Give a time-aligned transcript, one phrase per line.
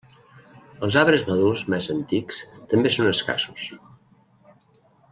[0.87, 2.41] Els arbres madurs més antics
[2.75, 3.67] també són escassos.